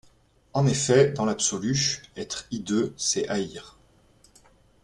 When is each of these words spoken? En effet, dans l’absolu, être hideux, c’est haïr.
En 0.53 0.65
effet, 0.65 1.11
dans 1.11 1.25
l’absolu, 1.25 2.01
être 2.17 2.47
hideux, 2.49 2.91
c’est 2.97 3.29
haïr. 3.29 3.77